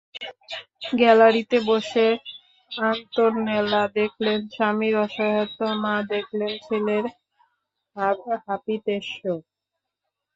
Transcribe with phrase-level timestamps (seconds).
[0.91, 2.07] গ্যালারিতে বসে
[2.71, 7.05] আন্তোনেল্লা দেখলেন স্বামীর অসহায়ত্ব, মা দেখলেন ছেলের
[8.47, 9.07] হাপিত্যেশ।